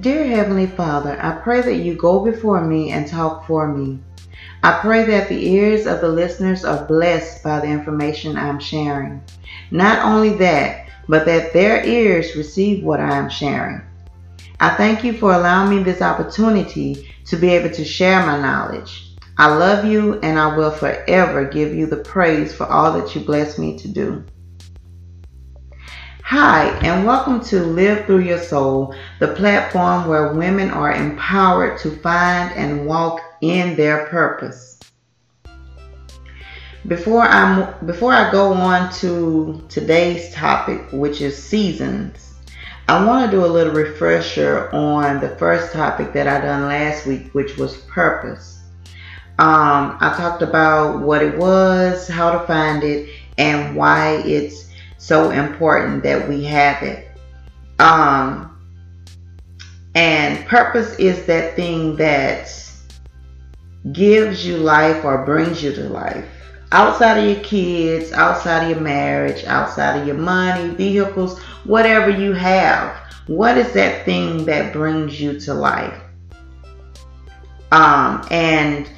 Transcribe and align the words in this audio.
Dear 0.00 0.26
Heavenly 0.26 0.66
Father, 0.66 1.16
I 1.22 1.36
pray 1.36 1.60
that 1.60 1.76
you 1.76 1.94
go 1.94 2.24
before 2.24 2.60
me 2.64 2.90
and 2.90 3.06
talk 3.06 3.46
for 3.46 3.68
me. 3.68 4.00
I 4.64 4.80
pray 4.80 5.04
that 5.04 5.28
the 5.28 5.48
ears 5.50 5.86
of 5.86 6.00
the 6.00 6.08
listeners 6.08 6.64
are 6.64 6.84
blessed 6.84 7.44
by 7.44 7.60
the 7.60 7.68
information 7.68 8.36
I'm 8.36 8.58
sharing. 8.58 9.22
Not 9.70 10.04
only 10.04 10.30
that, 10.38 10.88
but 11.08 11.24
that 11.26 11.52
their 11.52 11.84
ears 11.84 12.34
receive 12.34 12.82
what 12.82 12.98
I 12.98 13.14
am 13.14 13.30
sharing. 13.30 13.82
I 14.58 14.70
thank 14.70 15.04
you 15.04 15.12
for 15.12 15.32
allowing 15.32 15.76
me 15.76 15.84
this 15.84 16.02
opportunity 16.02 17.14
to 17.26 17.36
be 17.36 17.50
able 17.50 17.70
to 17.70 17.84
share 17.84 18.26
my 18.26 18.40
knowledge. 18.40 19.12
I 19.38 19.54
love 19.54 19.84
you 19.84 20.18
and 20.22 20.40
I 20.40 20.56
will 20.56 20.72
forever 20.72 21.44
give 21.44 21.72
you 21.72 21.86
the 21.86 21.98
praise 21.98 22.52
for 22.52 22.66
all 22.66 22.92
that 22.98 23.14
you 23.14 23.20
bless 23.20 23.58
me 23.60 23.78
to 23.78 23.86
do. 23.86 24.24
Hi, 26.28 26.68
and 26.78 27.04
welcome 27.04 27.44
to 27.44 27.60
Live 27.60 28.06
Through 28.06 28.20
Your 28.20 28.38
Soul, 28.38 28.94
the 29.20 29.34
platform 29.34 30.08
where 30.08 30.32
women 30.32 30.70
are 30.70 30.90
empowered 30.90 31.78
to 31.80 31.90
find 31.98 32.50
and 32.56 32.86
walk 32.86 33.20
in 33.42 33.76
their 33.76 34.06
purpose. 34.06 34.80
Before 36.88 37.24
I 37.24 37.74
before 37.84 38.14
I 38.14 38.32
go 38.32 38.54
on 38.54 38.90
to 38.94 39.62
today's 39.68 40.32
topic, 40.32 40.80
which 40.92 41.20
is 41.20 41.40
seasons, 41.40 42.32
I 42.88 43.04
want 43.04 43.30
to 43.30 43.36
do 43.36 43.44
a 43.44 43.46
little 43.46 43.74
refresher 43.74 44.74
on 44.74 45.20
the 45.20 45.36
first 45.36 45.74
topic 45.74 46.14
that 46.14 46.26
I 46.26 46.40
done 46.40 46.68
last 46.68 47.04
week, 47.04 47.34
which 47.34 47.58
was 47.58 47.76
purpose. 47.82 48.60
Um, 49.38 49.98
I 50.00 50.14
talked 50.16 50.40
about 50.40 51.02
what 51.02 51.22
it 51.22 51.36
was, 51.36 52.08
how 52.08 52.32
to 52.32 52.46
find 52.46 52.82
it, 52.82 53.10
and 53.36 53.76
why 53.76 54.22
it's 54.24 54.64
so 55.04 55.30
important 55.30 56.02
that 56.02 56.26
we 56.26 56.42
have 56.44 56.82
it. 56.82 57.06
Um, 57.78 58.50
and 59.94 60.46
purpose 60.46 60.98
is 60.98 61.26
that 61.26 61.56
thing 61.56 61.96
that 61.96 62.50
gives 63.92 64.46
you 64.46 64.56
life 64.56 65.04
or 65.04 65.26
brings 65.26 65.62
you 65.62 65.74
to 65.74 65.90
life. 65.90 66.24
Outside 66.72 67.18
of 67.18 67.36
your 67.36 67.44
kids, 67.44 68.12
outside 68.12 68.64
of 68.64 68.70
your 68.70 68.80
marriage, 68.80 69.44
outside 69.44 70.00
of 70.00 70.06
your 70.06 70.16
money, 70.16 70.70
vehicles, 70.70 71.38
whatever 71.64 72.08
you 72.08 72.32
have, 72.32 72.96
what 73.26 73.58
is 73.58 73.74
that 73.74 74.06
thing 74.06 74.46
that 74.46 74.72
brings 74.72 75.20
you 75.20 75.38
to 75.40 75.52
life? 75.52 76.00
Um, 77.72 78.26
and 78.30 78.88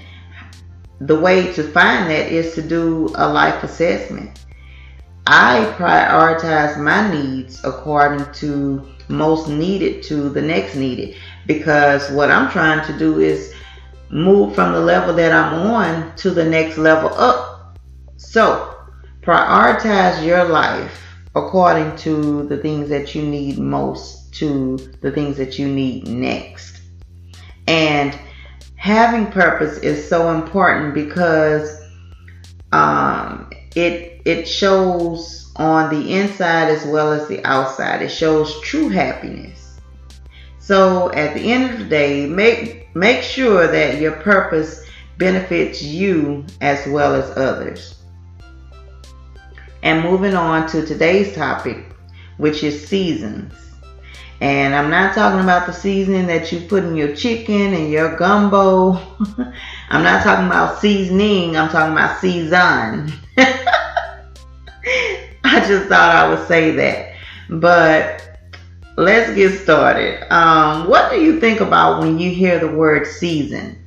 the 1.00 1.18
way 1.18 1.52
to 1.54 1.64
find 1.64 2.08
that 2.10 2.30
is 2.30 2.54
to 2.54 2.62
do 2.62 3.12
a 3.16 3.28
life 3.28 3.64
assessment. 3.64 4.45
I 5.26 5.74
prioritize 5.76 6.78
my 6.78 7.10
needs 7.12 7.64
according 7.64 8.32
to 8.34 8.86
most 9.08 9.48
needed 9.48 10.02
to 10.04 10.28
the 10.28 10.42
next 10.42 10.76
needed 10.76 11.16
because 11.46 12.10
what 12.10 12.30
I'm 12.30 12.50
trying 12.50 12.86
to 12.86 12.98
do 12.98 13.18
is 13.20 13.52
move 14.10 14.54
from 14.54 14.72
the 14.72 14.80
level 14.80 15.14
that 15.14 15.32
I'm 15.32 15.66
on 15.66 16.14
to 16.16 16.30
the 16.30 16.44
next 16.44 16.78
level 16.78 17.12
up. 17.14 17.78
So, 18.16 18.76
prioritize 19.22 20.24
your 20.24 20.44
life 20.44 21.02
according 21.34 21.96
to 21.96 22.44
the 22.44 22.58
things 22.58 22.88
that 22.88 23.14
you 23.14 23.22
need 23.22 23.58
most 23.58 24.32
to 24.34 24.76
the 25.00 25.10
things 25.10 25.36
that 25.38 25.58
you 25.58 25.68
need 25.68 26.06
next. 26.06 26.80
And 27.66 28.16
having 28.76 29.26
purpose 29.26 29.78
is 29.78 30.08
so 30.08 30.32
important 30.32 30.94
because 30.94 31.82
um, 32.72 33.50
it 33.74 34.15
it 34.26 34.46
shows 34.46 35.52
on 35.54 35.88
the 35.88 36.12
inside 36.14 36.68
as 36.68 36.84
well 36.84 37.12
as 37.12 37.28
the 37.28 37.42
outside. 37.44 38.02
It 38.02 38.08
shows 38.08 38.60
true 38.60 38.88
happiness. 38.88 39.78
So 40.58 41.12
at 41.12 41.32
the 41.34 41.52
end 41.52 41.70
of 41.70 41.78
the 41.78 41.84
day, 41.84 42.26
make 42.26 42.94
make 42.96 43.22
sure 43.22 43.68
that 43.68 44.00
your 44.00 44.16
purpose 44.16 44.84
benefits 45.16 45.80
you 45.80 46.44
as 46.60 46.84
well 46.88 47.14
as 47.14 47.38
others. 47.38 48.02
And 49.84 50.02
moving 50.02 50.34
on 50.34 50.68
to 50.70 50.84
today's 50.84 51.32
topic, 51.36 51.84
which 52.38 52.64
is 52.64 52.88
seasons. 52.88 53.54
And 54.40 54.74
I'm 54.74 54.90
not 54.90 55.14
talking 55.14 55.40
about 55.40 55.68
the 55.68 55.72
seasoning 55.72 56.26
that 56.26 56.50
you 56.50 56.60
put 56.62 56.82
in 56.82 56.96
your 56.96 57.14
chicken 57.14 57.72
and 57.74 57.92
your 57.92 58.16
gumbo. 58.16 58.94
I'm 59.88 60.02
not 60.02 60.24
talking 60.24 60.46
about 60.46 60.80
seasoning. 60.80 61.56
I'm 61.56 61.70
talking 61.70 61.92
about 61.92 62.20
season. 62.20 63.12
I 65.44 65.64
just 65.66 65.88
thought 65.88 66.14
I 66.14 66.28
would 66.28 66.46
say 66.46 66.70
that. 66.72 67.14
But 67.48 68.38
let's 68.96 69.34
get 69.34 69.58
started. 69.60 70.32
Um, 70.32 70.88
what 70.88 71.10
do 71.10 71.20
you 71.20 71.40
think 71.40 71.60
about 71.60 72.00
when 72.00 72.18
you 72.18 72.30
hear 72.30 72.58
the 72.58 72.70
word 72.70 73.06
season? 73.06 73.82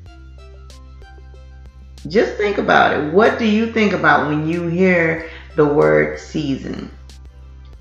Just 2.07 2.35
think 2.35 2.57
about 2.57 2.97
it. 2.97 3.13
What 3.13 3.39
do 3.39 3.45
you 3.45 3.71
think 3.71 3.93
about 3.93 4.27
when 4.27 4.47
you 4.47 4.67
hear 4.67 5.29
the 5.55 5.65
word 5.65 6.19
season? 6.19 6.91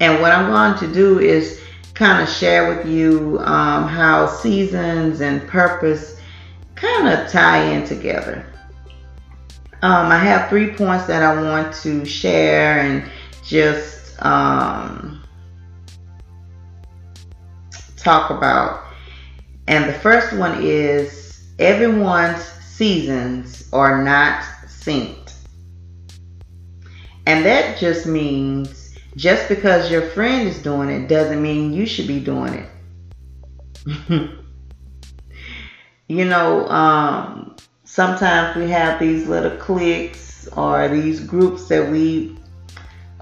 And 0.01 0.21
what 0.21 0.33
I'm 0.33 0.51
going 0.51 0.79
to 0.89 0.95
do 0.95 1.19
is 1.19 1.61
kind 1.95 2.23
of 2.23 2.29
share 2.29 2.75
with 2.75 2.87
you 2.87 3.39
um, 3.41 3.89
how 3.89 4.27
seasons 4.27 5.21
and 5.21 5.47
purpose 5.49 6.21
kind 6.77 7.09
of 7.09 7.29
tie 7.31 7.63
in 7.73 7.85
together. 7.85 8.47
Um, 9.83 10.11
I 10.11 10.19
have 10.19 10.49
three 10.49 10.73
points 10.73 11.07
that 11.07 11.23
I 11.23 11.41
want 11.41 11.73
to 11.83 12.05
share 12.05 12.81
and 12.81 13.09
just 13.45 14.21
um, 14.25 15.23
talk 17.97 18.31
about. 18.31 18.85
And 19.69 19.89
the 19.89 19.95
first 19.95 20.33
one 20.33 20.63
is 20.63 21.49
everyone's 21.59 22.43
seasons 22.43 23.69
are 23.73 24.03
not 24.03 24.43
synced. 24.67 25.35
And 27.27 27.45
that 27.45 27.79
just 27.79 28.07
means 28.07 28.97
just 29.17 29.49
because 29.49 29.91
your 29.91 30.03
friend 30.11 30.49
is 30.49 30.63
doing 30.63 30.89
it 30.89 31.09
doesn't 31.09 31.43
mean 31.43 31.73
you 31.73 31.87
should 31.87 32.07
be 32.07 32.21
doing 32.21 32.55
it. 32.55 32.71
you 36.09 36.25
know, 36.25 36.69
um, 36.69 37.57
sometimes 37.89 38.55
we 38.55 38.69
have 38.69 39.01
these 39.01 39.27
little 39.27 39.57
cliques 39.57 40.47
or 40.49 40.89
these 40.89 41.21
groups 41.21 41.69
that 41.69 41.91
we 41.91 42.37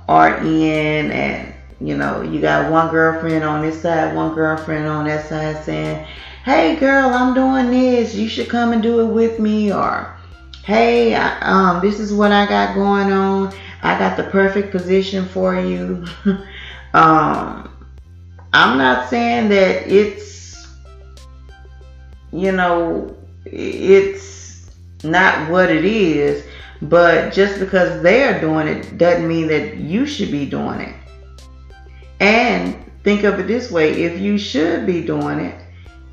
are 0.08 0.38
in 0.38 1.10
and 1.12 1.54
you 1.80 1.96
know 1.96 2.20
you 2.20 2.40
got 2.40 2.70
one 2.70 2.90
girlfriend 2.90 3.44
on 3.44 3.62
this 3.62 3.80
side 3.80 4.14
one 4.14 4.34
girlfriend 4.34 4.86
on 4.86 5.04
that 5.06 5.24
side 5.28 5.64
saying 5.64 6.04
hey 6.44 6.74
girl 6.76 7.10
i'm 7.10 7.32
doing 7.32 7.70
this. 7.70 8.14
You 8.14 8.28
should 8.28 8.48
come 8.48 8.72
and 8.72 8.82
do 8.82 9.00
it 9.00 9.06
with 9.06 9.38
me 9.38 9.72
or 9.72 10.12
hey 10.64 11.14
um, 11.14 11.80
this 11.80 12.00
is 12.00 12.12
what 12.12 12.32
i 12.32 12.44
got 12.44 12.74
going 12.74 13.12
on. 13.12 13.54
I 13.82 13.96
got 13.96 14.16
the 14.16 14.24
perfect 14.24 14.72
position 14.72 15.24
for 15.26 15.58
you. 15.58 16.04
Um, 16.94 17.68
i'm 18.54 18.78
not 18.78 19.10
saying 19.10 19.50
that 19.50 19.86
it's 19.86 20.66
you 22.32 22.52
know 22.52 23.14
it's 23.44 24.45
not 25.04 25.50
what 25.50 25.70
it 25.70 25.84
is. 25.84 26.44
But 26.82 27.32
just 27.32 27.58
because 27.58 28.02
they're 28.02 28.40
doing 28.40 28.68
it 28.68 28.98
doesn't 28.98 29.26
mean 29.26 29.48
that 29.48 29.76
you 29.78 30.06
should 30.06 30.30
be 30.30 30.46
doing 30.46 30.80
it. 30.80 30.94
And 32.20 32.76
think 33.02 33.24
of 33.24 33.38
it 33.38 33.46
this 33.46 33.70
way 33.70 34.02
if 34.02 34.20
you 34.20 34.36
should 34.38 34.86
be 34.86 35.00
doing 35.02 35.40
it, 35.40 35.60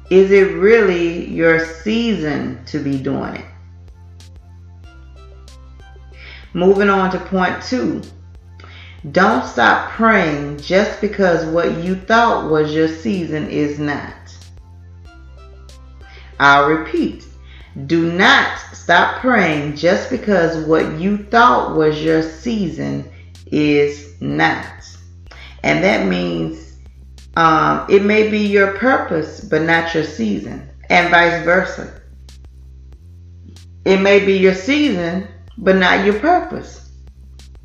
is 0.10 0.32
it 0.32 0.54
really 0.54 1.28
your 1.30 1.66
season 1.66 2.64
to 2.66 2.80
be 2.80 2.98
doing 2.98 3.36
it? 3.36 3.46
Moving 6.54 6.90
on 6.90 7.12
to 7.12 7.20
point 7.20 7.64
two. 7.64 8.02
Don't 9.12 9.46
stop 9.46 9.92
praying 9.92 10.59
just 10.59 11.02
because 11.02 11.46
what 11.46 11.84
you 11.84 11.96
thought 11.96 12.50
was 12.50 12.74
your 12.74 12.88
season 12.88 13.50
is 13.50 13.79
not. 13.79 14.14
I'll 16.40 16.70
repeat. 16.70 17.26
Do 17.85 18.11
not 18.11 18.59
stop 18.73 19.20
praying 19.20 19.75
just 19.75 20.09
because 20.09 20.67
what 20.67 20.99
you 20.99 21.17
thought 21.17 21.75
was 21.75 22.03
your 22.03 22.22
season 22.22 23.11
is 23.47 24.22
not. 24.22 24.66
And 25.64 25.84
that 25.84 26.08
means 26.08 26.78
um, 27.35 27.87
it 27.90 28.03
may 28.03 28.29
be 28.29 28.40
your 28.40 28.78
purpose, 28.78 29.40
but 29.41 29.64
not 29.64 29.93
your 29.93 30.03
season, 30.03 30.70
and 30.90 31.09
vice 31.09 31.43
versa. 31.43 32.02
It 33.85 34.02
may 34.02 34.23
be 34.23 34.37
your 34.37 34.53
season, 34.53 35.28
but 35.58 35.76
not 35.76 36.05
your 36.05 36.19
purpose. 36.19 36.91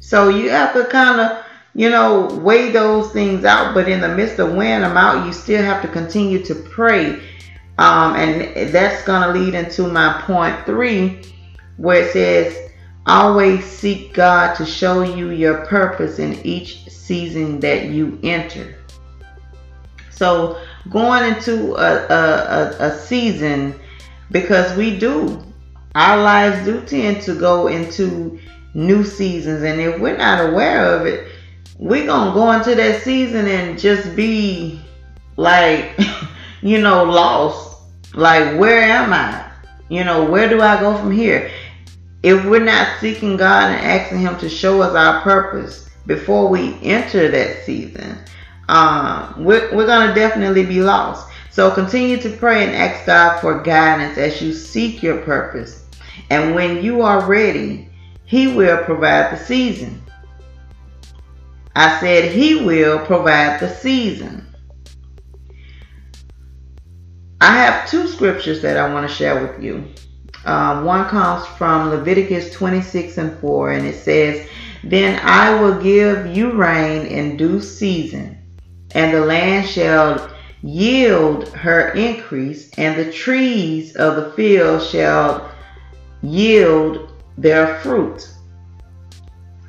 So 0.00 0.31
you 0.31 0.49
have 0.50 0.72
to 0.72 0.87
kind 0.87 1.20
of, 1.20 1.44
you 1.75 1.90
know, 1.90 2.26
weigh 2.43 2.70
those 2.70 3.12
things 3.12 3.44
out. 3.44 3.75
But 3.75 3.88
in 3.88 4.00
the 4.00 4.08
midst 4.08 4.38
of 4.38 4.54
weighing 4.54 4.81
them 4.81 4.96
out, 4.96 5.26
you 5.26 5.32
still 5.32 5.62
have 5.62 5.82
to 5.82 5.88
continue 5.88 6.43
to 6.44 6.54
pray 6.54 7.20
um, 7.78 8.16
and 8.16 8.75
that's 8.75 9.04
going 9.04 9.22
to 9.22 9.38
lead 9.38 9.54
into 9.54 9.88
my 9.88 10.20
point 10.22 10.66
three, 10.66 11.22
where 11.76 12.04
it 12.04 12.12
says, 12.12 12.70
always 13.06 13.64
seek 13.64 14.12
God 14.12 14.54
to 14.56 14.66
show 14.66 15.02
you 15.02 15.30
your 15.30 15.64
purpose 15.66 16.19
in 16.19 16.34
each 16.44 16.88
season 16.88 17.60
that 17.60 17.86
you 17.86 18.19
enter. 18.22 18.76
So 20.10 20.60
going 20.90 21.34
into 21.34 21.75
a, 21.76 22.06
a, 22.08 22.14
a, 22.14 22.88
a 22.88 22.98
season 22.98 23.78
because 24.30 24.76
we 24.76 24.98
do. 24.98 25.42
Our 25.94 26.22
lives 26.22 26.64
do 26.64 26.84
tend 26.84 27.22
to 27.22 27.34
go 27.34 27.69
into 27.69 28.38
new 28.75 29.04
seasons. 29.04 29.62
And 29.62 29.80
if 29.80 30.00
we're 30.00 30.16
not 30.16 30.50
aware 30.50 30.94
of 30.94 31.06
it, 31.06 31.28
we're 31.78 32.06
going 32.06 32.28
to 32.28 32.34
go 32.34 32.52
into 32.52 32.75
that 32.75 33.02
season 33.02 33.46
and 33.46 33.78
just 33.78 34.14
be 34.14 34.80
like, 35.36 35.98
you 36.62 36.80
know, 36.80 37.04
lost. 37.04 37.68
Like, 38.14 38.58
where 38.58 38.81
am 38.81 39.12
I? 39.12 39.44
You 39.88 40.05
know, 40.05 40.31
where 40.31 40.49
do 40.49 40.60
I 40.60 40.81
go 40.81 40.96
from 40.96 41.10
here? 41.10 41.50
If 42.22 42.44
we're 42.44 42.64
not 42.64 43.00
seeking 43.00 43.37
God 43.37 43.70
and 43.70 43.87
asking 43.87 44.20
Him 44.20 44.38
to 44.38 44.49
show 44.49 44.82
us 44.82 44.94
our 44.94 45.20
purpose 45.22 45.88
before 46.06 46.49
we 46.49 46.78
enter 46.82 47.31
that 47.31 47.64
season, 47.64 48.19
um, 48.69 49.34
we're, 49.38 49.75
we're 49.75 49.87
going 49.87 50.08
to 50.08 50.14
definitely 50.14 50.64
be 50.64 50.82
lost. 50.82 51.31
So 51.50 51.70
continue 51.70 52.19
to 52.19 52.31
pray 52.37 52.64
and 52.64 52.75
ask 52.75 53.06
God 53.06 53.40
for 53.40 53.62
guidance 53.62 54.19
as 54.19 54.40
you 54.43 54.52
seek 54.52 55.02
your 55.02 55.19
purpose. 55.22 55.84
And 56.31 56.54
when 56.54 56.82
you 56.82 57.02
are 57.02 57.26
ready, 57.26 57.88
He 58.25 58.49
will 58.49 58.84
provide 58.84 59.32
the 59.32 59.44
season. 59.44 60.02
I 61.75 61.99
said 62.00 62.32
He 62.32 62.64
will 62.64 63.04
provide 63.06 63.61
the 63.61 63.75
season. 63.75 64.48
I 67.40 67.56
have 67.58 67.88
two 67.88 68.08
scriptures 68.08 68.62
that 68.62 68.76
I 68.76 68.93
want 68.93 69.08
to 69.08 69.14
share 69.14 69.40
with 69.40 69.62
you. 69.62 69.87
Um, 70.44 70.85
one 70.85 71.08
comes 71.08 71.46
from 71.46 71.90
Leviticus 71.90 72.52
26 72.52 73.19
and 73.19 73.38
4, 73.38 73.73
and 73.73 73.87
it 73.87 73.94
says, 73.94 74.49
Then 74.82 75.20
I 75.23 75.61
will 75.61 75.81
give 75.81 76.26
you 76.26 76.52
rain 76.52 77.06
in 77.06 77.37
due 77.37 77.61
season, 77.61 78.38
and 78.94 79.14
the 79.14 79.20
land 79.20 79.69
shall 79.69 80.31
yield 80.62 81.49
her 81.50 81.90
increase, 81.90 82.70
and 82.76 82.99
the 82.99 83.12
trees 83.12 83.94
of 83.96 84.17
the 84.17 84.32
field 84.32 84.82
shall 84.82 85.50
yield 86.23 87.12
their 87.37 87.79
fruit. 87.81 88.29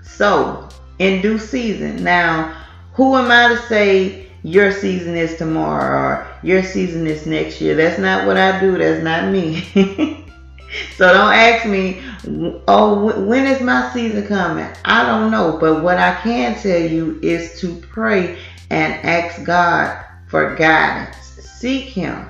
So, 0.02 0.70
in 0.98 1.22
due 1.22 1.40
season. 1.40 2.04
Now, 2.04 2.56
who 2.94 3.16
am 3.16 3.32
I 3.32 3.56
to 3.56 3.62
say 3.68 4.28
your 4.44 4.72
season 4.72 5.16
is 5.16 5.38
tomorrow 5.38 6.00
or 6.00 6.28
your 6.44 6.64
season 6.64 7.08
is 7.08 7.26
next 7.26 7.62
year? 7.62 7.76
That's 7.76 8.00
not 8.00 8.28
what 8.28 8.38
I 8.38 8.60
do. 8.60 8.78
That's 8.78 9.04
not 9.04 9.32
me. 9.32 9.62
so 10.96 11.12
don't 11.12 11.34
ask 11.34 11.68
me, 11.68 12.02
oh, 12.68 13.26
when 13.26 13.46
is 13.46 13.62
my 13.62 13.92
season 13.94 14.28
coming? 14.28 14.68
I 14.86 15.06
don't 15.06 15.32
know. 15.32 15.58
But 15.60 15.84
what 15.84 15.98
I 15.98 16.16
can 16.22 16.60
tell 16.60 16.80
you 16.80 17.20
is 17.22 17.60
to 17.62 17.76
pray 17.76 18.38
and 18.70 18.94
ask 19.06 19.44
God 19.44 20.04
for 20.28 20.56
guidance. 20.56 21.16
Seek 21.18 21.86
Him. 21.86 22.26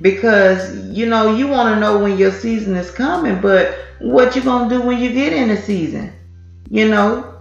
Because, 0.00 0.74
you 0.88 1.06
know, 1.06 1.36
you 1.36 1.46
want 1.46 1.74
to 1.74 1.80
know 1.80 2.02
when 2.02 2.16
your 2.16 2.32
season 2.32 2.74
is 2.74 2.90
coming, 2.90 3.40
but 3.40 3.78
what 3.98 4.34
you 4.34 4.42
going 4.42 4.68
to 4.68 4.78
do 4.78 4.82
when 4.82 4.98
you 4.98 5.12
get 5.12 5.32
in 5.32 5.48
the 5.48 5.56
season? 5.58 6.12
You 6.70 6.88
know, 6.88 7.38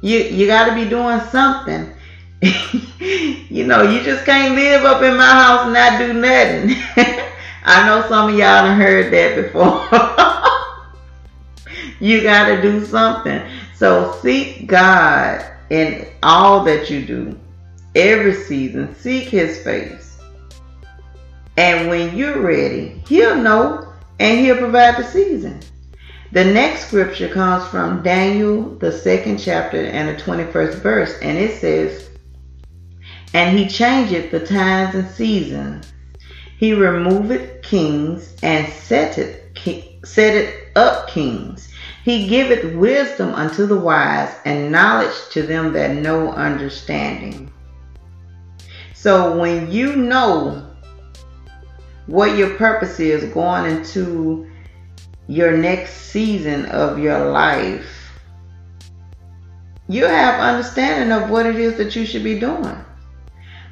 you, 0.00 0.18
you 0.18 0.46
got 0.46 0.68
to 0.68 0.74
be 0.74 0.88
doing 0.88 1.20
something. 1.30 1.92
you 3.50 3.64
know, 3.64 3.82
you 3.82 4.02
just 4.02 4.24
can't 4.24 4.56
live 4.56 4.84
up 4.84 5.00
in 5.02 5.16
my 5.16 5.24
house 5.24 5.64
and 5.64 5.74
not 5.74 5.98
do 5.98 6.12
nothing. 6.12 6.76
I 7.64 7.86
know 7.86 8.04
some 8.08 8.30
of 8.30 8.34
y'all 8.36 8.66
have 8.66 8.76
heard 8.76 9.12
that 9.12 9.36
before. 9.36 9.86
you 12.00 12.20
got 12.20 12.48
to 12.48 12.60
do 12.60 12.84
something. 12.84 13.40
So 13.76 14.18
seek 14.22 14.66
God 14.66 15.46
in 15.70 16.08
all 16.24 16.64
that 16.64 16.90
you 16.90 17.06
do 17.06 17.38
every 17.94 18.34
season. 18.34 18.92
Seek 18.96 19.28
his 19.28 19.62
face. 19.62 20.18
And 21.56 21.88
when 21.88 22.16
you're 22.16 22.40
ready, 22.40 23.00
he'll 23.06 23.36
know 23.36 23.92
and 24.18 24.40
he'll 24.40 24.58
provide 24.58 24.96
the 24.96 25.04
season. 25.04 25.60
The 26.32 26.44
next 26.44 26.86
scripture 26.86 27.28
comes 27.28 27.68
from 27.68 28.02
Daniel, 28.02 28.62
the 28.62 28.90
second 28.90 29.38
chapter 29.38 29.84
and 29.84 30.08
the 30.08 30.20
21st 30.20 30.74
verse, 30.76 31.18
and 31.20 31.36
it 31.38 31.60
says, 31.60 32.08
And 33.34 33.58
he 33.58 33.66
changeth 33.68 34.30
the 34.30 34.46
times 34.46 34.94
and 34.94 35.08
seasons. 35.10 35.92
He 36.58 36.74
removeth 36.74 37.62
kings 37.62 38.34
and 38.42 38.70
setteth, 38.72 39.40
setteth 40.04 40.54
up 40.76 41.08
kings. 41.08 41.68
He 42.04 42.28
giveth 42.28 42.74
wisdom 42.74 43.34
unto 43.34 43.66
the 43.66 43.78
wise 43.78 44.34
and 44.44 44.70
knowledge 44.72 45.14
to 45.30 45.42
them 45.42 45.72
that 45.72 45.96
know 45.96 46.32
understanding. 46.32 47.50
So 48.94 49.36
when 49.36 49.70
you 49.70 49.96
know 49.96 50.68
what 52.06 52.36
your 52.36 52.56
purpose 52.56 53.00
is 53.00 53.32
going 53.32 53.70
into 53.70 54.48
your 55.28 55.56
next 55.56 55.94
season 55.94 56.66
of 56.66 56.98
your 56.98 57.30
life, 57.30 57.86
you 59.88 60.04
have 60.04 60.40
understanding 60.40 61.12
of 61.12 61.30
what 61.30 61.46
it 61.46 61.56
is 61.56 61.76
that 61.78 61.96
you 61.96 62.04
should 62.06 62.24
be 62.24 62.38
doing. 62.38 62.76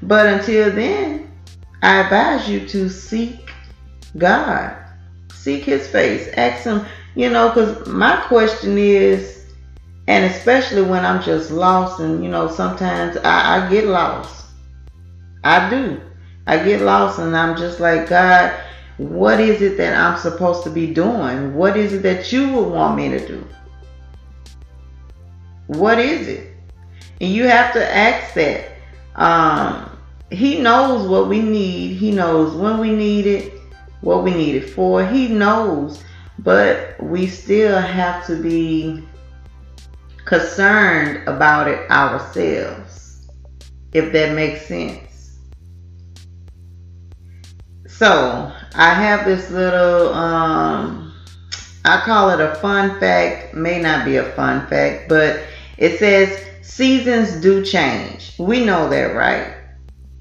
But 0.03 0.27
until 0.27 0.71
then, 0.71 1.31
I 1.83 2.01
advise 2.01 2.49
you 2.49 2.67
to 2.69 2.89
seek 2.89 3.51
God. 4.17 4.77
Seek 5.33 5.65
his 5.65 5.87
face. 5.87 6.29
Ask 6.37 6.65
him, 6.65 6.85
you 7.15 7.31
know, 7.31 7.49
because 7.49 7.87
my 7.87 8.17
question 8.23 8.77
is, 8.79 9.45
and 10.09 10.25
especially 10.25 10.83
when 10.83 11.05
I'm 11.05 11.23
just 11.23 11.51
lost, 11.51 12.01
and 12.01 12.23
you 12.23 12.31
know, 12.31 12.49
sometimes 12.49 13.17
I, 13.19 13.67
I 13.67 13.71
get 13.71 13.87
lost. 13.87 14.47
I 15.45 15.71
do. 15.71 16.01
I 16.47 16.63
get 16.63 16.83
lost 16.83 17.19
and 17.19 17.37
I'm 17.37 17.57
just 17.57 17.81
like, 17.81 18.09
God, 18.09 18.59
what 18.99 19.41
is 19.41 19.63
it 19.63 19.77
that 19.77 19.97
I'm 19.97 20.19
supposed 20.19 20.65
to 20.65 20.71
be 20.71 20.93
doing? 20.93 21.55
What 21.55 21.77
is 21.77 21.93
it 21.93 22.03
that 22.03 22.33
you 22.33 22.53
would 22.53 22.69
want 22.69 22.97
me 22.97 23.09
to 23.11 23.27
do? 23.27 23.47
What 25.69 25.99
is 25.99 26.27
it? 26.27 26.53
And 27.21 27.33
you 27.33 27.45
have 27.45 27.73
to 27.75 27.97
ask 27.97 28.35
that. 28.35 28.73
Um, 29.15 29.90
he 30.31 30.61
knows 30.61 31.09
what 31.09 31.29
we 31.29 31.41
need. 31.41 31.97
He 31.97 32.13
knows 32.13 32.55
when 32.55 32.79
we 32.79 32.93
need 32.93 33.27
it, 33.27 33.53
what 34.01 34.23
we 34.23 34.33
need 34.33 34.57
it 34.57 34.71
for. 34.71 35.05
He 35.05 35.29
knows. 35.29 36.03
But 36.39 36.97
we 37.03 37.27
still 37.27 37.79
have 37.79 38.27
to 38.27 38.41
be 38.41 39.05
concerned 40.25 41.29
about 41.29 41.69
it 41.69 41.91
ourselves, 41.91 43.29
if 43.93 44.13
that 44.13 44.35
makes 44.35 44.67
sense. 44.67 45.37
So 47.89 48.51
I 48.75 48.95
have 48.95 49.27
this 49.27 49.51
little, 49.51 50.15
um, 50.15 51.13
I 51.85 52.01
call 52.01 52.31
it 52.31 52.41
a 52.41 52.55
fun 52.55 52.99
fact. 53.01 53.53
May 53.53 53.83
not 53.83 54.07
be 54.07 54.17
a 54.17 54.33
fun 54.33 54.67
fact, 54.69 55.09
but 55.09 55.43
it 55.77 55.99
says 55.99 56.43
seasons 56.63 57.43
do 57.43 57.63
change. 57.63 58.35
We 58.39 58.65
know 58.65 58.89
that, 58.89 59.15
right? 59.15 59.60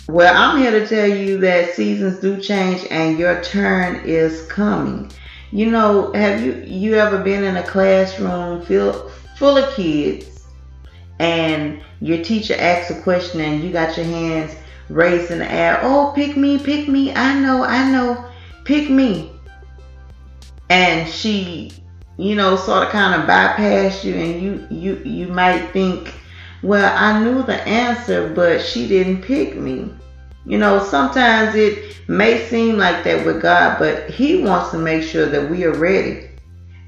Well, 0.09 0.35
I'm 0.35 0.59
here 0.59 0.71
to 0.71 0.87
tell 0.87 1.07
you 1.07 1.37
that 1.41 1.75
seasons 1.75 2.19
do 2.19 2.41
change 2.41 2.83
and 2.89 3.19
your 3.19 3.43
turn 3.43 3.97
is 4.05 4.43
coming. 4.47 5.11
You 5.51 5.69
know, 5.69 6.11
have 6.13 6.43
you 6.43 6.53
you 6.65 6.95
ever 6.95 7.19
been 7.19 7.43
in 7.43 7.57
a 7.57 7.61
classroom 7.61 8.65
full 8.65 9.11
full 9.37 9.57
of 9.57 9.71
kids 9.75 10.47
and 11.19 11.79
your 12.01 12.23
teacher 12.23 12.55
asks 12.57 12.89
a 12.89 12.99
question 13.03 13.39
and 13.41 13.63
you 13.63 13.71
got 13.71 13.97
your 13.97 14.07
hands 14.07 14.55
raised 14.89 15.29
in 15.29 15.37
the 15.37 15.51
air. 15.51 15.79
Oh, 15.83 16.11
pick 16.15 16.35
me, 16.35 16.57
pick 16.57 16.87
me. 16.87 17.13
I 17.13 17.39
know, 17.39 17.63
I 17.63 17.91
know. 17.91 18.25
Pick 18.65 18.89
me. 18.89 19.31
And 20.71 21.07
she, 21.07 21.71
you 22.17 22.33
know, 22.33 22.55
sort 22.55 22.81
of 22.81 22.89
kind 22.89 23.21
of 23.21 23.29
bypassed 23.29 24.03
you 24.03 24.15
and 24.15 24.41
you 24.41 24.67
you 24.71 25.03
you 25.03 25.27
might 25.27 25.67
think, 25.67 26.15
well, 26.61 26.93
I 26.97 27.23
knew 27.23 27.43
the 27.43 27.61
answer, 27.67 28.33
but 28.33 28.61
she 28.61 28.87
didn't 28.87 29.21
pick 29.21 29.55
me. 29.55 29.91
You 30.45 30.57
know, 30.57 30.83
sometimes 30.83 31.55
it 31.55 31.99
may 32.07 32.45
seem 32.47 32.77
like 32.77 33.03
that 33.03 33.25
with 33.25 33.41
God, 33.41 33.77
but 33.79 34.09
He 34.09 34.41
wants 34.41 34.71
to 34.71 34.77
make 34.77 35.03
sure 35.03 35.25
that 35.27 35.49
we 35.49 35.65
are 35.65 35.73
ready. 35.73 36.29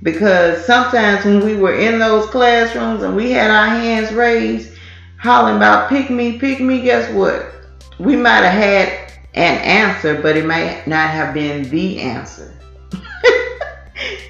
Because 0.04 0.66
sometimes 0.66 1.26
when 1.26 1.46
we 1.46 1.56
were 1.56 1.76
in 1.76 2.00
those 2.00 2.28
classrooms 2.30 3.04
and 3.04 3.16
we 3.16 3.32
had 3.32 3.52
our 3.52 3.68
hands 3.68 4.12
raised, 4.14 4.74
hollering 5.20 5.58
about 5.58 5.90
pick 5.90 6.10
me, 6.10 6.40
pick 6.40 6.60
me, 6.60 6.82
guess 6.82 7.12
what? 7.14 7.52
we 8.02 8.16
might 8.16 8.44
have 8.44 8.54
had 8.54 9.14
an 9.34 9.58
answer, 9.60 10.22
but 10.22 10.36
it 10.36 10.46
might 10.46 10.88
not 10.88 11.10
have 11.10 11.34
been 11.34 11.70
the 11.70 12.00
answer. 12.00 12.54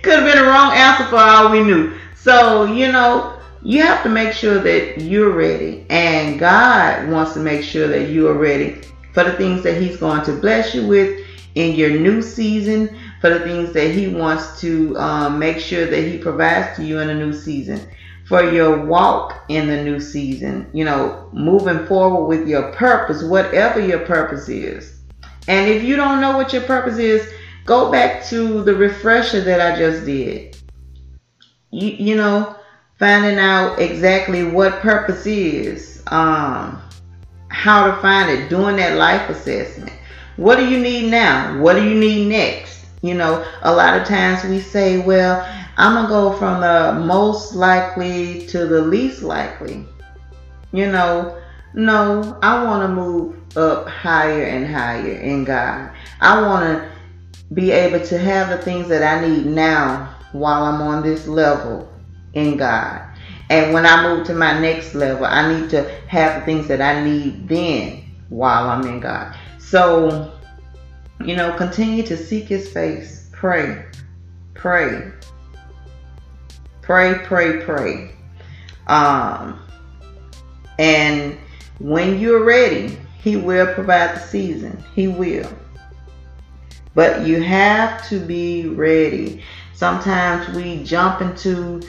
Could 0.03 0.19
have 0.19 0.25
been 0.25 0.43
a 0.43 0.48
wrong 0.48 0.74
answer 0.74 1.05
for 1.05 1.17
all 1.17 1.51
we 1.51 1.63
knew. 1.63 1.93
So, 2.15 2.65
you 2.65 2.91
know, 2.91 3.40
you 3.63 3.81
have 3.81 4.03
to 4.03 4.09
make 4.09 4.33
sure 4.33 4.59
that 4.59 5.01
you're 5.01 5.31
ready. 5.31 5.85
And 5.89 6.39
God 6.39 7.09
wants 7.09 7.33
to 7.33 7.39
make 7.39 7.63
sure 7.63 7.87
that 7.87 8.09
you 8.09 8.27
are 8.27 8.33
ready 8.33 8.81
for 9.13 9.23
the 9.23 9.33
things 9.33 9.63
that 9.63 9.81
He's 9.81 9.97
going 9.97 10.23
to 10.25 10.33
bless 10.33 10.73
you 10.73 10.87
with 10.87 11.25
in 11.55 11.75
your 11.75 11.89
new 11.89 12.21
season, 12.21 12.97
for 13.19 13.29
the 13.29 13.41
things 13.41 13.73
that 13.73 13.91
He 13.91 14.07
wants 14.07 14.59
to 14.61 14.97
um, 14.97 15.37
make 15.37 15.59
sure 15.59 15.85
that 15.85 16.01
He 16.01 16.17
provides 16.17 16.75
to 16.77 16.83
you 16.83 16.99
in 16.99 17.09
a 17.09 17.15
new 17.15 17.33
season, 17.33 17.87
for 18.27 18.49
your 18.49 18.85
walk 18.85 19.43
in 19.49 19.67
the 19.67 19.83
new 19.83 19.99
season. 19.99 20.69
You 20.73 20.85
know, 20.85 21.29
moving 21.33 21.85
forward 21.85 22.27
with 22.27 22.47
your 22.47 22.71
purpose, 22.73 23.23
whatever 23.23 23.79
your 23.85 23.99
purpose 24.05 24.49
is. 24.49 24.97
And 25.47 25.69
if 25.69 25.83
you 25.83 25.95
don't 25.95 26.21
know 26.21 26.37
what 26.37 26.53
your 26.53 26.61
purpose 26.63 26.97
is, 26.97 27.31
go 27.65 27.91
back 27.91 28.23
to 28.25 28.63
the 28.63 28.73
refresher 28.73 29.41
that 29.41 29.59
I 29.59 29.77
just 29.77 30.05
did. 30.05 30.57
You, 31.71 31.89
you 31.89 32.15
know, 32.15 32.55
finding 33.01 33.39
out 33.39 33.79
exactly 33.79 34.43
what 34.43 34.79
purpose 34.79 35.25
is, 35.25 36.03
um, 36.12 36.79
how 37.48 37.88
to 37.88 38.00
find 38.00 38.29
it, 38.29 38.48
doing 38.48 38.75
that 38.75 38.96
life 38.96 39.27
assessment. 39.27 39.91
What 40.38 40.58
do 40.58 40.70
you 40.70 40.79
need 40.79 41.10
now? 41.10 41.60
What 41.60 41.74
do 41.74 41.84
you 41.84 42.00
need 42.00 42.27
next? 42.27 42.86
You 43.01 43.15
know, 43.15 43.43
a 43.63 43.74
lot 43.74 44.00
of 44.00 44.08
times 44.08 44.43
we 44.43 44.60
say, 44.60 45.00
well, 45.00 45.43
I'm 45.77 45.96
going 45.96 46.05
to 46.05 46.10
go 46.10 46.38
from 46.38 46.62
the 46.62 47.03
most 47.03 47.55
likely 47.55 48.46
to 48.48 48.67
the 48.67 48.84
least 48.84 49.24
likely. 49.24 49.84
You 50.72 50.91
know, 50.91 51.41
no, 51.74 52.38
I 52.43 52.63
want 52.63 52.84
to 52.84 52.88
move 52.88 53.58
up 53.58 53.88
higher 53.88 54.43
and 54.43 54.67
higher 54.67 55.13
in 55.13 55.43
God. 55.43 55.91
I 56.20 56.39
want 56.39 56.65
to 56.65 56.91
be 57.55 57.72
able 57.72 58.05
to 58.05 58.20
have 58.20 58.50
the 58.50 58.63
things 58.63 58.88
that 58.89 59.01
I 59.01 59.27
need 59.27 59.48
now 59.48 60.15
while 60.34 60.65
I'm 60.65 60.81
on 60.84 61.01
this 61.01 61.27
level 61.27 61.90
in 62.33 62.57
God. 62.57 63.07
And 63.50 63.73
when 63.73 63.85
I 63.85 64.03
move 64.03 64.25
to 64.27 64.33
my 64.33 64.59
next 64.59 64.95
level, 64.95 65.25
I 65.25 65.53
need 65.53 65.69
to 65.71 65.89
have 66.07 66.39
the 66.39 66.45
things 66.45 66.67
that 66.67 66.81
I 66.81 67.03
need 67.03 67.47
then 67.47 68.03
while 68.29 68.69
I'm 68.69 68.85
in 68.88 69.00
God. 69.00 69.35
So, 69.59 70.31
you 71.23 71.35
know, 71.35 71.55
continue 71.57 72.03
to 72.03 72.15
seek 72.15 72.45
His 72.45 72.71
face. 72.71 73.29
Pray. 73.33 73.85
Pray. 74.53 75.11
Pray, 76.81 77.15
pray, 77.25 77.61
pray. 77.63 78.11
Um, 78.88 79.59
and 80.79 81.38
when 81.79 82.19
you're 82.19 82.43
ready, 82.43 82.97
He 83.21 83.35
will 83.35 83.73
provide 83.73 84.15
the 84.15 84.19
season. 84.19 84.81
He 84.95 85.07
will. 85.07 85.51
But 86.93 87.25
you 87.25 87.41
have 87.41 88.07
to 88.09 88.19
be 88.19 88.67
ready. 88.67 89.43
Sometimes 89.73 90.55
we 90.55 90.83
jump 90.83 91.21
into 91.21 91.81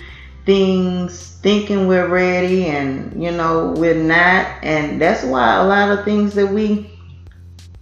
things 0.45 1.39
thinking 1.43 1.87
we're 1.87 2.09
ready 2.09 2.67
and 2.67 3.23
you 3.23 3.31
know 3.31 3.75
we're 3.77 4.03
not. 4.03 4.47
And 4.63 5.01
that's 5.01 5.25
why 5.25 5.57
a 5.57 5.65
lot 5.65 5.97
of 5.97 6.05
things 6.05 6.35
that 6.35 6.47
we 6.47 6.91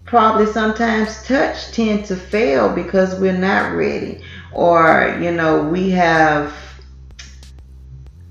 probably 0.04 0.46
sometimes 0.46 1.24
touch 1.24 1.72
tend 1.72 2.04
to 2.06 2.16
fail 2.16 2.74
because 2.74 3.18
we're 3.20 3.36
not 3.36 3.74
ready. 3.74 4.22
Or 4.52 5.16
you 5.20 5.30
know 5.30 5.64
we 5.68 5.90
have 5.90 6.54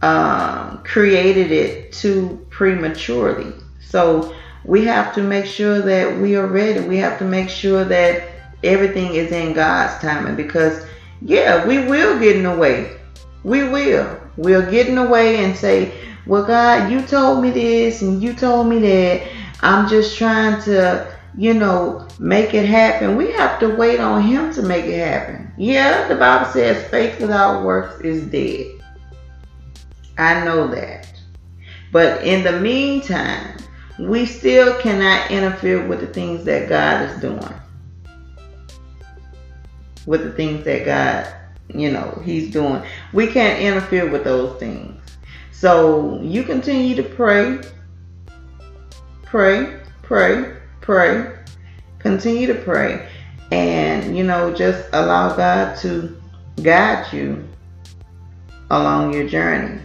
um, 0.01 0.83
created 0.83 1.51
it 1.51 1.91
too 1.91 2.45
prematurely. 2.49 3.53
So 3.81 4.35
we 4.65 4.85
have 4.85 5.15
to 5.15 5.23
make 5.23 5.45
sure 5.45 5.81
that 5.81 6.17
we 6.19 6.35
are 6.35 6.47
ready. 6.47 6.81
We 6.81 6.97
have 6.97 7.17
to 7.19 7.25
make 7.25 7.49
sure 7.49 7.83
that 7.85 8.29
everything 8.63 9.15
is 9.15 9.31
in 9.31 9.53
god's 9.53 10.01
timing 10.01 10.35
because 10.35 10.85
yeah 11.21 11.65
we 11.65 11.85
will 11.85 12.19
get 12.19 12.35
in 12.35 12.43
the 12.43 12.55
way. 12.55 12.97
We 13.43 13.63
will. 13.69 14.18
We'll 14.39 14.71
get 14.71 14.87
in 14.87 14.95
the 14.95 15.03
way 15.03 15.43
and 15.43 15.53
say, 15.55 15.91
Well, 16.25 16.45
God, 16.45 16.89
you 16.89 17.01
told 17.01 17.43
me 17.43 17.51
this 17.51 18.01
and 18.01 18.23
you 18.23 18.33
told 18.33 18.67
me 18.67 18.79
that. 18.79 19.27
I'm 19.61 19.89
just 19.89 20.17
trying 20.17 20.61
to, 20.61 21.13
you 21.37 21.53
know, 21.53 22.07
make 22.19 22.53
it 22.53 22.65
happen. 22.65 23.17
We 23.17 23.33
have 23.33 23.59
to 23.59 23.75
wait 23.75 23.99
on 23.99 24.21
Him 24.21 24.53
to 24.53 24.61
make 24.61 24.85
it 24.85 25.05
happen. 25.05 25.51
Yeah, 25.57 26.07
the 26.07 26.15
Bible 26.15 26.49
says 26.53 26.89
faith 26.89 27.19
without 27.19 27.65
works 27.65 27.99
is 27.99 28.23
dead. 28.27 28.81
I 30.17 30.45
know 30.45 30.69
that. 30.69 31.11
But 31.91 32.23
in 32.23 32.45
the 32.45 32.61
meantime, 32.61 33.57
we 33.99 34.25
still 34.25 34.79
cannot 34.79 35.31
interfere 35.31 35.85
with 35.85 35.99
the 35.99 36.07
things 36.07 36.45
that 36.45 36.69
God 36.69 37.09
is 37.09 37.19
doing. 37.19 37.53
With 40.05 40.23
the 40.23 40.31
things 40.31 40.63
that 40.63 40.85
God 40.85 41.38
you 41.73 41.91
know 41.91 42.21
he's 42.23 42.51
doing. 42.51 42.83
We 43.13 43.27
can't 43.27 43.61
interfere 43.61 44.09
with 44.09 44.23
those 44.23 44.59
things. 44.59 44.99
So 45.51 46.19
you 46.21 46.43
continue 46.43 46.95
to 46.95 47.03
pray. 47.03 47.59
Pray 49.23 49.79
pray 50.09 50.55
pray. 50.81 51.31
Continue 51.99 52.47
to 52.47 52.55
pray. 52.55 53.07
And 53.51 54.17
you 54.17 54.23
know 54.23 54.51
just 54.51 54.89
allow 54.91 55.35
god 55.35 55.77
to 55.81 56.19
guide 56.63 57.13
you 57.13 57.47
along 58.71 59.13
your 59.13 59.27
journey. 59.27 59.79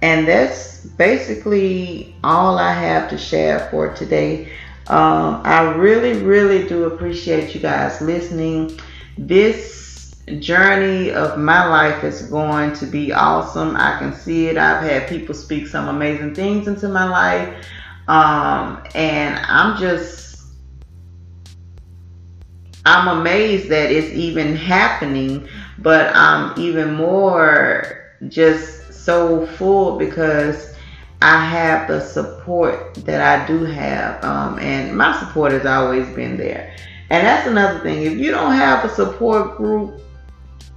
And 0.00 0.26
that's 0.26 0.84
basically 0.84 2.14
all 2.24 2.58
i 2.58 2.72
have 2.72 3.10
to 3.10 3.18
share 3.18 3.68
for 3.70 3.92
today. 3.94 4.50
Um, 4.86 5.42
i 5.44 5.60
really 5.74 6.14
really 6.22 6.66
do 6.66 6.84
appreciate 6.84 7.54
you 7.54 7.60
guys 7.60 8.00
listening. 8.00 8.80
This 9.18 9.83
journey 10.26 11.10
of 11.10 11.38
my 11.38 11.66
life 11.66 12.02
is 12.02 12.22
going 12.22 12.72
to 12.74 12.86
be 12.86 13.12
awesome. 13.12 13.76
I 13.76 13.98
can 13.98 14.12
see 14.12 14.46
it. 14.46 14.56
I've 14.56 14.82
had 14.82 15.08
people 15.08 15.34
speak 15.34 15.66
some 15.66 15.88
amazing 15.88 16.34
things 16.34 16.66
into 16.66 16.88
my 16.88 17.08
life. 17.08 17.66
Um, 18.08 18.82
and 18.94 19.38
I'm 19.46 19.78
just, 19.78 20.42
I'm 22.86 23.18
amazed 23.18 23.68
that 23.68 23.90
it's 23.90 24.14
even 24.14 24.56
happening, 24.56 25.48
but 25.78 26.14
I'm 26.14 26.58
even 26.58 26.94
more 26.94 28.12
just 28.28 28.92
so 28.92 29.46
full 29.46 29.98
because 29.98 30.74
I 31.20 31.44
have 31.44 31.88
the 31.88 32.00
support 32.00 32.94
that 33.06 33.20
I 33.20 33.46
do 33.46 33.64
have. 33.64 34.22
Um, 34.24 34.58
and 34.58 34.96
my 34.96 35.18
support 35.18 35.52
has 35.52 35.66
always 35.66 36.08
been 36.14 36.36
there. 36.36 36.74
And 37.10 37.26
that's 37.26 37.46
another 37.46 37.80
thing. 37.80 38.02
If 38.02 38.18
you 38.18 38.30
don't 38.30 38.52
have 38.52 38.84
a 38.84 38.88
support 38.88 39.56
group, 39.56 40.00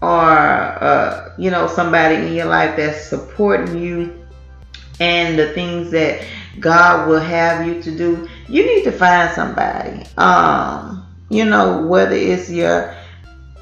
or 0.01 0.09
uh, 0.09 1.33
you 1.37 1.49
know 1.49 1.67
somebody 1.67 2.15
in 2.15 2.33
your 2.33 2.45
life 2.45 2.75
that's 2.77 3.05
supporting 3.07 3.81
you 3.81 4.25
and 4.99 5.37
the 5.37 5.53
things 5.53 5.91
that 5.91 6.25
God 6.59 7.07
will 7.07 7.19
have 7.19 7.67
you 7.67 7.81
to 7.83 7.95
do, 7.95 8.27
you 8.47 8.65
need 8.65 8.83
to 8.83 8.91
find 8.91 9.31
somebody. 9.33 10.03
Um, 10.17 11.05
you 11.29 11.45
know, 11.45 11.85
whether 11.85 12.15
it's 12.15 12.49
your 12.49 12.95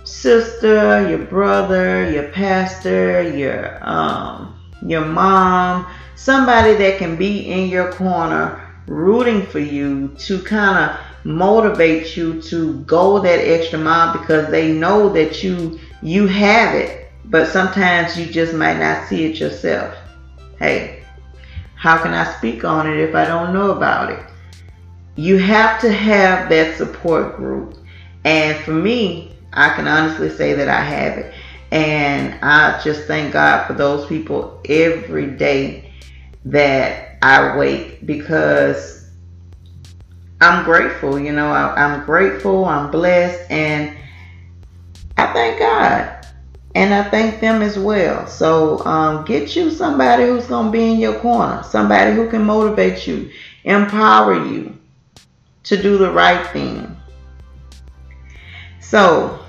sister, 0.03 1.07
your 1.09 1.25
brother, 1.25 2.09
your 2.09 2.29
pastor, 2.29 3.23
your 3.35 3.79
um, 3.87 4.55
your 4.85 5.05
mom, 5.05 5.87
somebody 6.15 6.75
that 6.75 6.97
can 6.99 7.15
be 7.15 7.49
in 7.49 7.69
your 7.69 7.91
corner 7.93 8.61
rooting 8.87 9.45
for 9.45 9.59
you 9.59 10.09
to 10.19 10.41
kind 10.43 10.77
of 10.77 10.99
motivate 11.25 12.15
you 12.15 12.39
to 12.39 12.79
go 12.81 13.19
that 13.19 13.39
extra 13.39 13.79
mile 13.79 14.13
because 14.13 14.49
they 14.51 14.71
know 14.71 15.09
that 15.09 15.43
you 15.43 15.79
you 16.01 16.27
have 16.27 16.75
it, 16.75 17.09
but 17.25 17.47
sometimes 17.47 18.17
you 18.17 18.25
just 18.25 18.53
might 18.53 18.77
not 18.77 19.07
see 19.07 19.25
it 19.25 19.39
yourself. 19.39 19.95
Hey, 20.59 21.03
how 21.75 22.01
can 22.01 22.13
I 22.13 22.31
speak 22.37 22.63
on 22.63 22.87
it 22.87 22.99
if 22.99 23.15
I 23.15 23.25
don't 23.25 23.53
know 23.53 23.71
about 23.71 24.11
it? 24.11 24.23
You 25.15 25.37
have 25.37 25.79
to 25.81 25.91
have 25.91 26.49
that 26.49 26.77
support 26.77 27.37
group. 27.37 27.77
And 28.23 28.57
for 28.63 28.71
me, 28.73 29.35
I 29.53 29.69
can 29.69 29.87
honestly 29.87 30.29
say 30.29 30.53
that 30.53 30.67
I 30.67 30.81
have 30.81 31.17
it. 31.17 31.33
And 31.71 32.33
I 32.43 32.81
just 32.83 33.03
thank 33.03 33.33
God 33.33 33.65
for 33.67 33.73
those 33.73 34.07
people 34.07 34.61
every 34.65 35.27
day 35.27 35.93
that 36.45 37.17
I 37.21 37.57
wake 37.57 38.05
because 38.05 39.09
I'm 40.41 40.63
grateful. 40.63 41.19
You 41.19 41.31
know, 41.31 41.47
I, 41.47 41.81
am 41.81 42.05
grateful, 42.05 42.65
I'm 42.65 42.91
blessed, 42.91 43.49
and 43.49 43.95
I 45.17 45.27
thank 45.33 45.59
God. 45.59 46.25
And 46.75 46.93
I 46.93 47.09
thank 47.09 47.39
them 47.39 47.61
as 47.61 47.79
well. 47.79 48.27
So 48.27 48.85
um, 48.85 49.23
get 49.23 49.55
you 49.55 49.71
somebody 49.71 50.25
who's 50.25 50.47
going 50.47 50.65
to 50.67 50.71
be 50.71 50.91
in 50.91 50.99
your 50.99 51.17
corner, 51.19 51.63
somebody 51.63 52.13
who 52.13 52.29
can 52.29 52.43
motivate 52.43 53.07
you, 53.07 53.31
empower 53.63 54.45
you 54.45 54.77
to 55.63 55.81
do 55.81 55.97
the 55.97 56.11
right 56.11 56.45
thing. 56.47 56.95
So 58.81 59.39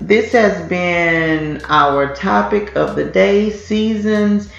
this 0.00 0.32
has 0.32 0.66
been 0.68 1.60
our 1.68 2.14
topic 2.14 2.74
of 2.74 2.96
the 2.96 3.04
day, 3.04 3.50
seasons, 3.50 4.50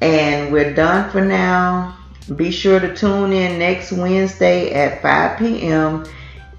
and 0.00 0.52
we're 0.52 0.74
done 0.74 1.10
for 1.10 1.20
now. 1.20 1.98
Be 2.34 2.50
sure 2.50 2.80
to 2.80 2.96
tune 2.96 3.34
in 3.34 3.58
next 3.58 3.92
Wednesday 3.92 4.72
at 4.72 5.02
5 5.02 5.38
p.m. 5.38 6.04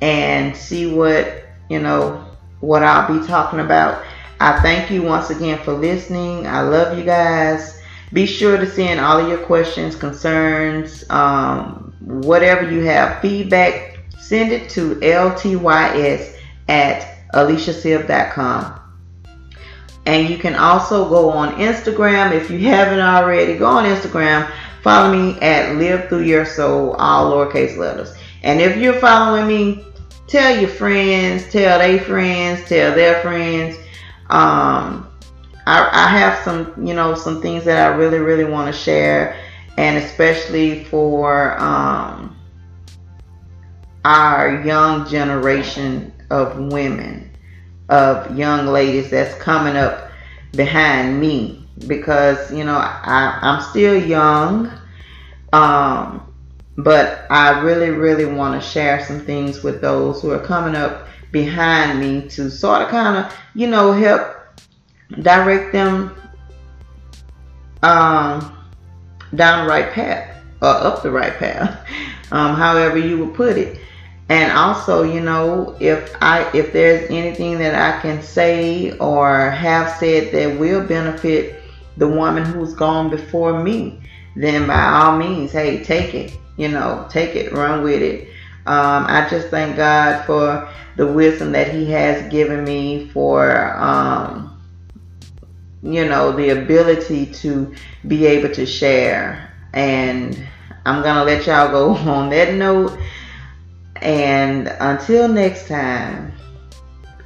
and 0.01 0.55
see 0.55 0.93
what, 0.93 1.45
you 1.69 1.79
know, 1.79 2.23
what 2.65 2.83
I'll 2.83 3.19
be 3.19 3.25
talking 3.25 3.59
about. 3.59 4.03
I 4.39 4.59
thank 4.59 4.91
you 4.91 5.01
once 5.03 5.29
again 5.29 5.59
for 5.63 5.73
listening. 5.73 6.45
I 6.47 6.61
love 6.61 6.97
you 6.97 7.03
guys. 7.03 7.81
Be 8.11 8.25
sure 8.25 8.57
to 8.57 8.69
send 8.69 8.99
all 8.99 9.19
of 9.19 9.29
your 9.29 9.39
questions, 9.39 9.95
concerns, 9.95 11.09
um, 11.09 11.93
whatever 12.01 12.69
you 12.69 12.81
have, 12.81 13.21
feedback, 13.21 13.99
send 14.17 14.51
it 14.51 14.69
to 14.71 14.95
ltys 14.95 16.35
at 16.67 17.29
aliciasiv.com. 17.33 18.79
And 20.05 20.29
you 20.29 20.37
can 20.37 20.55
also 20.55 21.09
go 21.09 21.31
on 21.31 21.55
Instagram 21.55 22.33
if 22.33 22.49
you 22.49 22.59
haven't 22.69 22.99
already. 22.99 23.57
Go 23.57 23.65
on 23.65 23.85
Instagram. 23.85 24.51
Follow 24.83 25.11
me 25.11 25.39
at 25.39 25.77
Live 25.77 26.09
Through 26.09 26.23
Your 26.23 26.45
Soul, 26.45 26.93
all 26.93 27.31
lowercase 27.31 27.75
letters. 27.75 28.13
And 28.43 28.61
if 28.61 28.77
you're 28.77 28.99
following 28.99 29.47
me, 29.47 29.83
tell 30.27 30.59
your 30.59 30.69
friends, 30.69 31.51
tell 31.51 31.79
their 31.79 31.99
friends, 31.99 32.67
tell 32.67 32.95
their 32.95 33.21
friends. 33.21 33.77
Um, 34.29 35.07
I, 35.67 35.89
I 35.91 36.07
have 36.07 36.43
some, 36.43 36.85
you 36.85 36.93
know, 36.93 37.15
some 37.15 37.41
things 37.41 37.63
that 37.65 37.91
I 37.91 37.95
really, 37.95 38.19
really 38.19 38.45
want 38.45 38.73
to 38.73 38.79
share, 38.79 39.39
and 39.77 39.97
especially 39.97 40.83
for 40.85 41.59
um, 41.59 42.35
our 44.03 44.63
young 44.63 45.07
generation 45.07 46.13
of 46.29 46.57
women, 46.57 47.31
of 47.89 48.37
young 48.37 48.67
ladies 48.67 49.09
that's 49.09 49.33
coming 49.41 49.75
up 49.75 50.11
behind 50.51 51.19
me, 51.19 51.67
because 51.87 52.51
you 52.53 52.63
know 52.63 52.77
I, 52.77 53.37
I'm 53.41 53.61
still 53.61 54.01
young, 54.01 54.71
um, 55.51 56.33
but 56.77 57.25
I 57.29 57.61
really, 57.61 57.89
really 57.89 58.25
want 58.25 58.61
to 58.61 58.67
share 58.67 59.03
some 59.05 59.21
things 59.21 59.63
with 59.63 59.81
those 59.81 60.21
who 60.21 60.31
are 60.31 60.45
coming 60.45 60.75
up 60.75 61.07
behind 61.31 61.99
me 61.99 62.27
to 62.29 62.49
sort 62.49 62.81
of 62.81 62.89
kind 62.89 63.17
of, 63.17 63.35
you 63.53 63.67
know, 63.67 63.91
help 63.93 64.35
direct 65.21 65.71
them 65.71 66.15
um, 67.83 68.57
down 69.35 69.65
the 69.65 69.69
right 69.69 69.91
path 69.91 70.43
or 70.61 70.69
up 70.69 71.03
the 71.03 71.11
right 71.11 71.33
path, 71.37 71.87
um, 72.31 72.55
however 72.55 72.97
you 72.97 73.23
would 73.23 73.35
put 73.35 73.57
it. 73.57 73.79
And 74.27 74.51
also, 74.51 75.03
you 75.03 75.21
know, 75.21 75.77
if 75.79 76.15
I 76.19 76.49
if 76.51 76.73
there's 76.73 77.09
anything 77.11 77.59
that 77.59 77.75
I 77.75 78.01
can 78.01 78.23
say 78.23 78.97
or 78.97 79.51
have 79.51 79.97
said 79.99 80.33
that 80.33 80.59
will 80.59 80.85
benefit 80.85 81.61
the 81.97 82.07
woman 82.07 82.43
who's 82.43 82.73
gone 82.73 83.11
before 83.11 83.61
me, 83.61 83.99
then 84.35 84.67
by 84.67 84.83
all 84.83 85.17
means, 85.17 85.51
hey, 85.51 85.83
take 85.83 86.13
it. 86.13 86.37
You 86.57 86.69
know, 86.69 87.05
take 87.09 87.35
it, 87.35 87.51
run 87.51 87.83
with 87.83 88.01
it. 88.01 88.29
Um, 88.65 89.05
I 89.07 89.27
just 89.29 89.49
thank 89.49 89.75
God 89.75 90.25
for 90.25 90.69
the 90.95 91.05
wisdom 91.05 91.51
that 91.51 91.73
He 91.73 91.91
has 91.91 92.31
given 92.31 92.63
me 92.63 93.09
for 93.09 93.75
um, 93.77 94.55
you 95.85 96.03
know, 96.05 96.31
the 96.31 96.49
ability 96.49 97.27
to 97.27 97.73
be 98.07 98.25
able 98.25 98.53
to 98.55 98.65
share. 98.65 99.53
And 99.73 100.47
I'm 100.85 101.03
going 101.03 101.15
to 101.15 101.23
let 101.23 101.45
y'all 101.45 101.69
go 101.69 101.89
on 102.11 102.29
that 102.31 102.55
note. 102.55 102.97
And 103.97 104.67
until 104.79 105.27
next 105.27 105.67
time, 105.67 106.33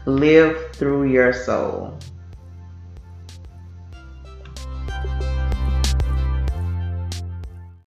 live 0.06 0.72
through 0.74 1.06
your 1.06 1.32
soul. 1.32 1.98